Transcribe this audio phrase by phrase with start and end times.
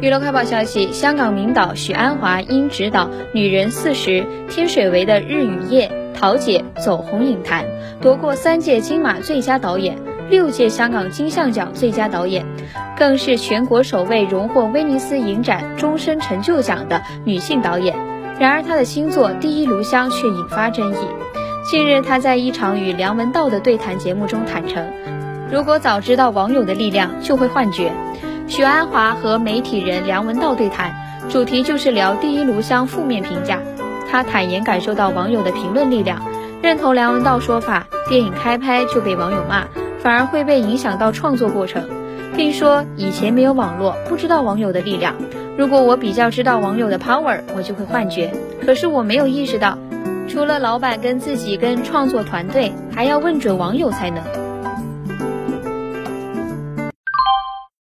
[0.00, 4.10] 娱乐快报消息：香港名导许鞍华因执导《女人四十》
[4.48, 5.88] 《天水围的日与夜》
[6.18, 7.66] 《桃姐》走红影坛，
[8.00, 9.98] 夺过三届金马最佳导演、
[10.30, 12.46] 六届香港金像奖最佳导演，
[12.96, 17.94] 更是全国首位荣获威尼斯影展终身成就奖的女性导演。
[18.38, 20.96] 然而，她的新作《第一炉香》却引发争议。
[21.70, 24.82] 近日，她在一场与梁文道的对谈节目中坦诚
[25.52, 27.92] ：“如果早知道网友的力量，就会幻觉。”
[28.50, 30.92] 许鞍华和媒体人梁文道对谈，
[31.28, 33.60] 主题就是聊《第一炉香》负面评价。
[34.10, 36.20] 他坦言感受到网友的评论力量，
[36.60, 39.66] 认同梁文道说法：电影开拍就被网友骂，
[40.00, 41.88] 反而会被影响到创作过程，
[42.34, 45.14] 并说以前没有网络，不知道网友的力量。
[45.56, 48.32] 如果我比较知道网友的 power，我就会幻觉。
[48.66, 49.78] 可是我没有意识到，
[50.28, 54.20] 除了老板跟自己跟创作团队，还要问准网友才能。